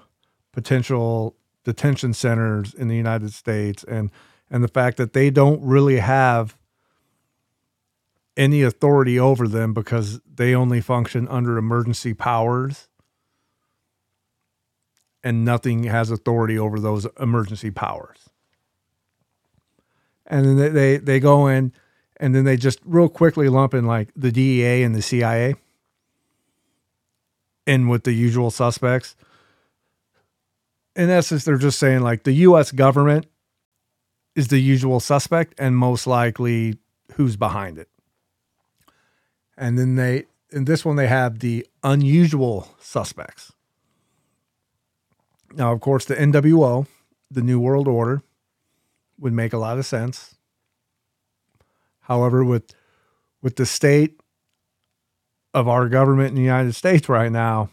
potential 0.52 1.34
detention 1.64 2.12
centers 2.12 2.74
in 2.74 2.88
the 2.88 2.96
United 2.96 3.32
States 3.32 3.84
and 3.84 4.10
and 4.50 4.62
the 4.62 4.68
fact 4.68 4.98
that 4.98 5.14
they 5.14 5.30
don't 5.30 5.62
really 5.62 5.98
have 5.98 6.58
any 8.36 8.62
authority 8.62 9.18
over 9.18 9.48
them 9.48 9.72
because 9.72 10.20
they 10.26 10.54
only 10.54 10.80
function 10.80 11.26
under 11.28 11.56
emergency 11.56 12.12
powers 12.12 12.88
and 15.24 15.44
nothing 15.44 15.84
has 15.84 16.10
authority 16.10 16.58
over 16.58 16.80
those 16.80 17.06
emergency 17.18 17.70
powers. 17.70 18.28
And 20.26 20.44
then 20.44 20.56
they, 20.56 20.68
they, 20.68 20.96
they 20.98 21.20
go 21.20 21.46
in 21.46 21.72
and 22.16 22.34
then 22.34 22.44
they 22.44 22.56
just 22.56 22.78
real 22.84 23.08
quickly 23.08 23.48
lump 23.48 23.74
in 23.74 23.86
like 23.86 24.08
the 24.16 24.32
DEA 24.32 24.82
and 24.82 24.94
the 24.94 25.02
CIA 25.02 25.54
in 27.66 27.88
with 27.88 28.04
the 28.04 28.12
usual 28.12 28.50
suspects. 28.50 29.16
In 30.94 31.10
essence, 31.10 31.44
they're 31.44 31.56
just 31.56 31.78
saying 31.78 32.00
like 32.00 32.24
the 32.24 32.32
US 32.32 32.70
government 32.70 33.26
is 34.34 34.48
the 34.48 34.58
usual 34.58 35.00
suspect 35.00 35.54
and 35.58 35.76
most 35.76 36.06
likely 36.06 36.78
who's 37.14 37.36
behind 37.36 37.78
it 37.78 37.88
and 39.56 39.78
then 39.78 39.94
they 39.96 40.24
in 40.50 40.64
this 40.64 40.84
one 40.84 40.96
they 40.96 41.06
have 41.06 41.38
the 41.38 41.66
unusual 41.82 42.68
suspects. 42.80 43.52
Now, 45.54 45.72
of 45.72 45.80
course, 45.80 46.04
the 46.04 46.14
NWO, 46.14 46.86
the 47.30 47.42
New 47.42 47.60
World 47.60 47.88
Order, 47.88 48.22
would 49.18 49.32
make 49.32 49.52
a 49.52 49.58
lot 49.58 49.78
of 49.78 49.86
sense. 49.86 50.34
However, 52.00 52.44
with 52.44 52.74
with 53.40 53.56
the 53.56 53.66
state 53.66 54.20
of 55.54 55.68
our 55.68 55.88
government 55.88 56.30
in 56.30 56.34
the 56.34 56.42
United 56.42 56.74
States 56.74 57.08
right 57.08 57.30
now, 57.30 57.70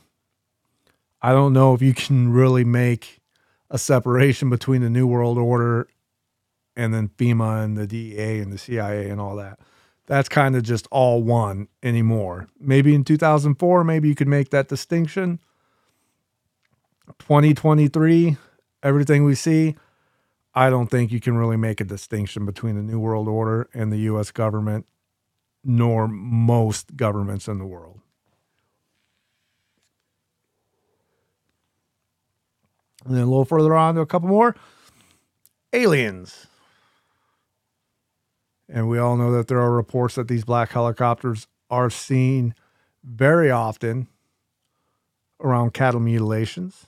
I 1.21 1.31
don't 1.31 1.53
know 1.53 1.73
if 1.73 1.81
you 1.81 1.93
can 1.93 2.31
really 2.31 2.63
make 2.63 3.19
a 3.69 3.77
separation 3.77 4.49
between 4.49 4.81
the 4.81 4.89
New 4.89 5.05
World 5.05 5.37
Order 5.37 5.87
and 6.75 6.93
then 6.93 7.09
FEMA 7.09 7.63
and 7.63 7.77
the 7.77 7.85
DEA 7.85 8.39
and 8.39 8.51
the 8.51 8.57
CIA 8.57 9.09
and 9.09 9.19
all 9.19 9.35
that 9.35 9.59
that's 10.09 10.27
kind 10.27 10.55
of 10.55 10.63
just 10.63 10.87
all 10.89 11.21
one 11.21 11.67
anymore. 11.83 12.47
Maybe 12.59 12.95
in 12.95 13.03
2004, 13.03 13.83
maybe 13.83 14.09
you 14.09 14.15
could 14.15 14.27
make 14.27 14.49
that 14.49 14.67
distinction. 14.67 15.39
2023, 17.19 18.35
everything 18.81 19.23
we 19.23 19.35
see, 19.35 19.75
I 20.55 20.71
don't 20.71 20.87
think 20.87 21.11
you 21.11 21.19
can 21.19 21.37
really 21.37 21.57
make 21.57 21.79
a 21.79 21.83
distinction 21.83 22.43
between 22.43 22.75
the 22.75 22.81
New 22.81 22.99
World 22.99 23.27
Order 23.27 23.69
and 23.71 23.93
the 23.93 23.99
US 23.99 24.31
government, 24.31 24.87
nor 25.63 26.07
most 26.07 26.97
governments 26.97 27.47
in 27.47 27.59
the 27.59 27.67
world. 27.67 28.01
And 33.09 33.17
then 33.17 33.23
a 33.23 33.27
little 33.27 33.43
further 33.43 33.75
on 33.75 33.95
to 33.95 34.01
a 34.01 34.05
couple 34.05 34.29
more 34.29 34.55
aliens. 35.73 36.45
And 38.71 38.87
we 38.87 38.99
all 38.99 39.17
know 39.17 39.31
that 39.31 39.47
there 39.47 39.59
are 39.59 39.71
reports 39.71 40.13
that 40.13 40.27
these 40.27 40.43
black 40.43 40.69
helicopters 40.69 41.47
are 41.71 41.89
seen 41.89 42.53
very 43.03 43.49
often 43.49 44.09
around 45.41 45.73
cattle 45.73 45.99
mutilations, 45.99 46.85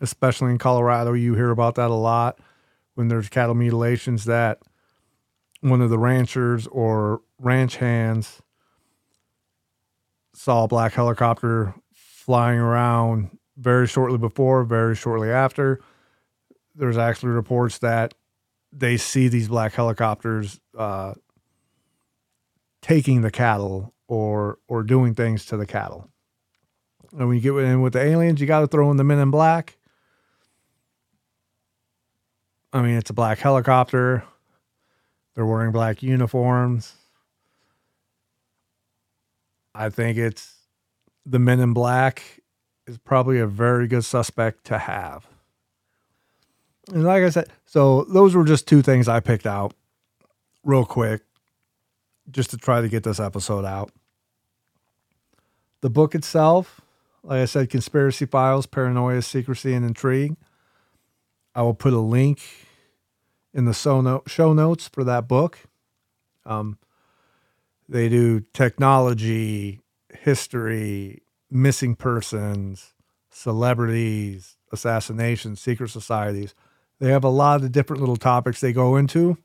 especially 0.00 0.50
in 0.50 0.58
Colorado. 0.58 1.12
You 1.12 1.36
hear 1.36 1.50
about 1.50 1.76
that 1.76 1.92
a 1.92 1.94
lot 1.94 2.40
when 2.94 3.06
there's 3.06 3.28
cattle 3.28 3.54
mutilations 3.54 4.24
that 4.24 4.58
one 5.60 5.80
of 5.80 5.90
the 5.90 5.98
ranchers 5.98 6.66
or 6.66 7.20
ranch 7.38 7.76
hands 7.76 8.42
saw 10.34 10.64
a 10.64 10.68
black 10.68 10.94
helicopter 10.94 11.72
flying 11.92 12.58
around 12.58 13.38
very 13.56 13.86
shortly 13.86 14.18
before, 14.18 14.64
very 14.64 14.96
shortly 14.96 15.30
after. 15.30 15.80
There's 16.74 16.96
actually 16.96 17.30
reports 17.30 17.78
that 17.78 18.14
they 18.72 18.96
see 18.96 19.28
these 19.28 19.48
black 19.48 19.74
helicopters 19.74 20.58
uh, 20.76 21.14
taking 22.80 23.20
the 23.20 23.30
cattle 23.30 23.94
or 24.08 24.58
or 24.68 24.82
doing 24.82 25.14
things 25.14 25.44
to 25.46 25.56
the 25.56 25.66
cattle. 25.66 26.08
And 27.12 27.28
when 27.28 27.36
you 27.36 27.42
get 27.42 27.54
in 27.64 27.82
with 27.82 27.92
the 27.92 28.00
aliens, 28.00 28.40
you 28.40 28.46
got 28.46 28.60
to 28.60 28.66
throw 28.66 28.90
in 28.90 28.96
the 28.96 29.04
men 29.04 29.18
in 29.18 29.30
black. 29.30 29.76
I 32.72 32.80
mean, 32.80 32.96
it's 32.96 33.10
a 33.10 33.14
black 33.14 33.38
helicopter. 33.38 34.24
They're 35.34 35.46
wearing 35.46 35.72
black 35.72 36.02
uniforms. 36.02 36.94
I 39.74 39.90
think 39.90 40.18
it's 40.18 40.54
the 41.24 41.38
men 41.38 41.60
in 41.60 41.72
black 41.72 42.41
is 42.92 42.98
probably 42.98 43.38
a 43.38 43.46
very 43.46 43.88
good 43.88 44.04
suspect 44.04 44.64
to 44.64 44.78
have. 44.78 45.26
And 46.92 47.04
like 47.04 47.22
I 47.22 47.30
said, 47.30 47.48
so 47.64 48.04
those 48.04 48.34
were 48.34 48.44
just 48.44 48.68
two 48.68 48.82
things 48.82 49.08
I 49.08 49.20
picked 49.20 49.46
out 49.46 49.72
real 50.64 50.84
quick 50.84 51.22
just 52.30 52.50
to 52.50 52.56
try 52.56 52.80
to 52.80 52.88
get 52.88 53.02
this 53.02 53.18
episode 53.18 53.64
out. 53.64 53.90
The 55.80 55.90
book 55.90 56.14
itself, 56.14 56.80
Like 57.24 57.40
I 57.40 57.44
said, 57.46 57.70
Conspiracy 57.70 58.26
Files, 58.26 58.66
Paranoia, 58.66 59.22
Secrecy, 59.22 59.74
and 59.74 59.84
Intrigue. 59.84 60.36
I 61.54 61.62
will 61.62 61.74
put 61.74 61.92
a 61.92 61.98
link 61.98 62.40
in 63.54 63.64
the 63.64 63.74
show 63.74 64.52
notes 64.52 64.88
for 64.88 65.04
that 65.04 65.28
book. 65.28 65.60
Um, 66.44 66.78
they 67.88 68.08
do 68.08 68.40
technology, 68.52 69.80
history, 70.12 71.22
missing 71.52 71.94
persons, 71.94 72.94
celebrities, 73.30 74.56
assassinations, 74.72 75.60
secret 75.60 75.90
societies. 75.90 76.54
They 76.98 77.10
have 77.10 77.24
a 77.24 77.28
lot 77.28 77.62
of 77.62 77.72
different 77.72 78.00
little 78.00 78.16
topics 78.16 78.60
they 78.60 78.72
go 78.72 78.96
into. 78.96 79.36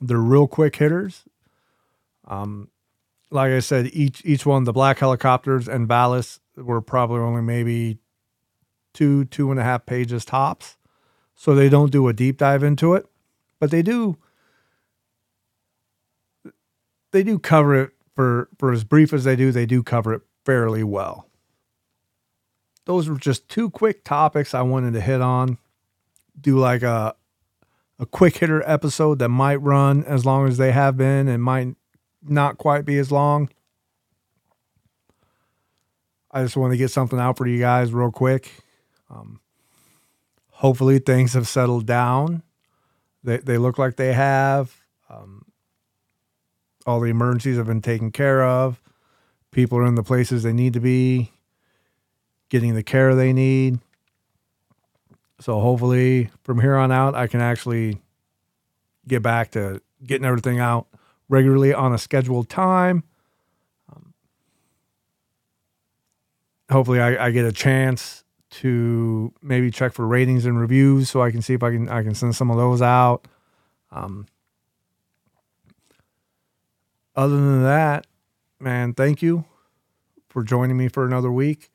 They're 0.00 0.18
real 0.18 0.46
quick 0.46 0.76
hitters. 0.76 1.24
Um, 2.26 2.68
like 3.30 3.52
I 3.52 3.60
said, 3.60 3.90
each 3.92 4.22
each 4.24 4.46
one, 4.46 4.64
the 4.64 4.72
black 4.72 4.98
helicopters 4.98 5.68
and 5.68 5.88
VALIS 5.88 6.40
were 6.56 6.80
probably 6.80 7.20
only 7.20 7.42
maybe 7.42 7.98
two, 8.92 9.24
two 9.26 9.50
and 9.50 9.58
a 9.58 9.64
half 9.64 9.86
pages 9.86 10.24
tops. 10.24 10.76
So 11.34 11.54
they 11.54 11.68
don't 11.68 11.92
do 11.92 12.06
a 12.06 12.12
deep 12.12 12.36
dive 12.36 12.62
into 12.62 12.94
it, 12.94 13.06
but 13.58 13.70
they 13.70 13.82
do 13.82 14.18
they 17.12 17.22
do 17.22 17.38
cover 17.38 17.74
it 17.74 17.90
for 18.14 18.48
for 18.58 18.72
as 18.72 18.84
brief 18.84 19.12
as 19.12 19.24
they 19.24 19.36
do, 19.36 19.50
they 19.50 19.66
do 19.66 19.82
cover 19.82 20.12
it 20.14 20.22
fairly 20.44 20.84
well. 20.84 21.29
Those 22.90 23.08
were 23.08 23.16
just 23.16 23.48
two 23.48 23.70
quick 23.70 24.02
topics 24.02 24.52
I 24.52 24.62
wanted 24.62 24.94
to 24.94 25.00
hit 25.00 25.20
on. 25.20 25.58
Do 26.40 26.58
like 26.58 26.82
a 26.82 27.14
a 28.00 28.04
quick 28.04 28.38
hitter 28.38 28.68
episode 28.68 29.20
that 29.20 29.28
might 29.28 29.62
run 29.62 30.02
as 30.06 30.26
long 30.26 30.48
as 30.48 30.56
they 30.56 30.72
have 30.72 30.96
been 30.96 31.28
and 31.28 31.40
might 31.40 31.76
not 32.20 32.58
quite 32.58 32.84
be 32.84 32.98
as 32.98 33.12
long. 33.12 33.48
I 36.32 36.42
just 36.42 36.56
want 36.56 36.72
to 36.72 36.76
get 36.76 36.90
something 36.90 37.20
out 37.20 37.38
for 37.38 37.46
you 37.46 37.60
guys 37.60 37.92
real 37.92 38.10
quick. 38.10 38.50
Um, 39.08 39.38
hopefully 40.48 40.98
things 40.98 41.34
have 41.34 41.46
settled 41.46 41.86
down. 41.86 42.42
They 43.22 43.36
they 43.36 43.56
look 43.56 43.78
like 43.78 43.94
they 43.94 44.14
have. 44.14 44.76
Um, 45.08 45.44
all 46.86 46.98
the 46.98 47.10
emergencies 47.10 47.56
have 47.56 47.68
been 47.68 47.82
taken 47.82 48.10
care 48.10 48.42
of. 48.42 48.82
People 49.52 49.78
are 49.78 49.86
in 49.86 49.94
the 49.94 50.02
places 50.02 50.42
they 50.42 50.52
need 50.52 50.72
to 50.72 50.80
be, 50.80 51.30
getting 52.50 52.74
the 52.74 52.82
care 52.82 53.14
they 53.14 53.32
need. 53.32 53.78
So 55.40 55.58
hopefully 55.58 56.30
from 56.42 56.60
here 56.60 56.76
on 56.76 56.92
out, 56.92 57.14
I 57.14 57.26
can 57.26 57.40
actually 57.40 57.98
get 59.08 59.22
back 59.22 59.52
to 59.52 59.80
getting 60.04 60.26
everything 60.26 60.60
out 60.60 60.86
regularly 61.28 61.72
on 61.72 61.94
a 61.94 61.98
scheduled 61.98 62.50
time. 62.50 63.04
Um, 63.90 64.12
hopefully, 66.70 67.00
I, 67.00 67.26
I, 67.26 67.30
get 67.30 67.46
a 67.46 67.52
chance 67.52 68.24
to 68.50 69.32
maybe 69.40 69.70
check 69.70 69.92
for 69.92 70.06
ratings 70.06 70.44
and 70.44 70.60
reviews 70.60 71.08
so 71.08 71.22
I 71.22 71.30
can 71.30 71.40
see 71.40 71.54
if 71.54 71.62
I 71.62 71.70
can 71.70 71.88
I 71.88 72.02
can 72.02 72.14
send 72.14 72.36
some 72.36 72.50
of 72.50 72.58
those 72.58 72.82
out. 72.82 73.26
Um, 73.90 74.26
other 77.16 77.36
than 77.36 77.62
that, 77.62 78.06
man, 78.58 78.92
thank 78.92 79.22
you 79.22 79.44
for 80.28 80.42
joining 80.42 80.76
me 80.76 80.88
for 80.88 81.06
another 81.06 81.30
week. 81.30 81.70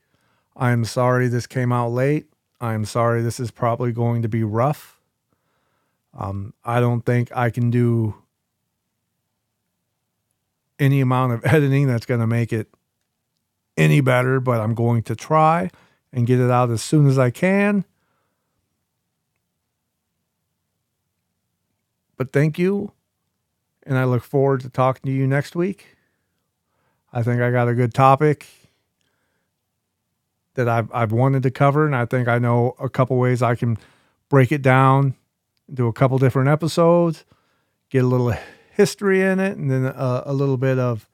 I'm 0.56 0.86
sorry 0.86 1.28
this 1.28 1.48
came 1.48 1.72
out 1.72 1.90
late. 1.90 2.28
I'm 2.62 2.86
sorry 2.86 3.22
this 3.22 3.40
is 3.40 3.52
probably 3.52 3.92
going 3.92 4.22
to 4.22 4.30
be 4.30 4.44
rough. 4.44 5.00
Um, 6.18 6.54
I 6.64 6.80
don't 6.80 7.02
think 7.02 7.36
I 7.36 7.50
can 7.50 7.70
do 7.70 8.16
any 10.80 11.02
amount 11.02 11.34
of 11.34 11.46
editing 11.54 11.88
that's 11.88 12.06
going 12.06 12.22
to 12.22 12.28
make 12.28 12.54
it 12.54 12.70
any 13.78 14.00
better, 14.00 14.40
but 14.40 14.62
I'm 14.62 14.74
going 14.74 15.04
to 15.04 15.16
try 15.16 15.70
and 16.14 16.26
get 16.26 16.40
it 16.40 16.50
out 16.50 16.72
as 16.72 16.82
soon 16.82 17.08
as 17.08 17.20
I 17.20 17.30
can. 17.30 17.84
But 22.18 22.32
thank 22.32 22.58
you 22.58 22.94
and 23.86 23.98
I 23.98 24.06
look 24.06 24.24
forward 24.24 24.62
to 24.62 24.70
talking 24.70 25.12
to 25.12 25.16
you 25.16 25.28
next 25.28 25.56
week. 25.56 25.98
I 27.14 27.24
think 27.24 27.42
I 27.42 27.52
got 27.52 27.68
a 27.68 27.74
good 27.74 27.94
topic 27.94 28.48
that 30.56 30.68
I've 30.68 30.92
I've 30.94 31.12
wanted 31.12 31.44
to 31.44 31.52
cover, 31.52 31.86
and 31.86 31.96
I 31.96 32.06
think 32.06 32.28
I 32.28 32.40
know 32.40 32.76
a 32.80 32.90
couple 32.90 33.18
ways 33.18 33.42
I 33.42 33.56
can 33.56 33.78
break 34.30 34.52
it 34.52 34.62
down 34.62 35.16
do 35.74 35.88
a 35.88 35.94
couple 35.94 36.18
different 36.18 36.50
episodes, 36.50 37.26
get 37.90 38.04
a 38.04 38.08
little 38.08 38.34
history 38.72 39.22
in 39.22 39.40
it, 39.40 39.58
and 39.58 39.70
then 39.70 39.86
a, 39.86 40.24
a 40.26 40.34
little 40.34 40.58
bit 40.58 40.78
of 40.78 41.10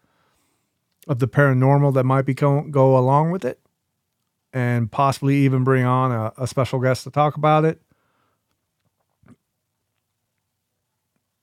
of 1.07 1.19
the 1.19 1.27
paranormal 1.27 1.93
that 1.95 2.03
might 2.03 2.25
be 2.25 2.33
go, 2.33 2.61
go 2.61 2.95
along 2.95 3.31
with 3.31 3.43
it, 3.43 3.59
and 4.53 4.91
possibly 4.91 5.37
even 5.37 5.63
bring 5.63 5.83
on 5.83 6.11
a, 6.11 6.31
a 6.37 6.45
special 6.45 6.79
guest 6.79 7.03
to 7.03 7.09
talk 7.09 7.35
about 7.35 7.65
it. 7.65 7.81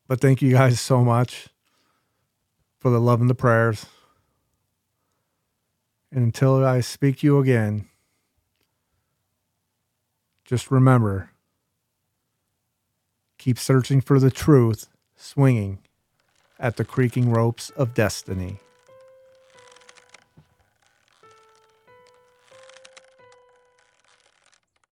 But 0.06 0.20
thank 0.20 0.40
you 0.40 0.52
guys 0.52 0.80
so 0.80 1.04
much 1.04 1.48
for 2.78 2.90
the 2.90 3.00
love 3.00 3.20
and 3.20 3.28
the 3.28 3.34
prayers. 3.34 3.86
And 6.12 6.24
until 6.24 6.64
I 6.64 6.80
speak 6.80 7.18
to 7.18 7.26
you 7.26 7.38
again, 7.40 7.87
just 10.48 10.70
remember 10.70 11.30
keep 13.36 13.58
searching 13.58 14.00
for 14.00 14.18
the 14.18 14.30
truth, 14.30 14.88
swinging 15.14 15.78
at 16.58 16.76
the 16.76 16.84
creaking 16.86 17.30
ropes 17.30 17.68
of 17.70 17.92
destiny. 17.92 18.58